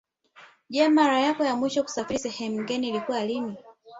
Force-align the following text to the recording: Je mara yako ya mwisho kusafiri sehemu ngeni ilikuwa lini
Je 0.69 0.89
mara 0.89 1.19
yako 1.19 1.43
ya 1.45 1.55
mwisho 1.55 1.83
kusafiri 1.83 2.19
sehemu 2.19 2.61
ngeni 2.61 2.89
ilikuwa 2.89 3.25
lini 3.25 3.55